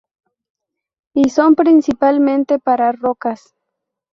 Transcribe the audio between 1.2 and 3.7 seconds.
son principalmente para rocas